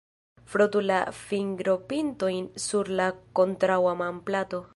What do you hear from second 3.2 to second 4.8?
kontraŭa manplato.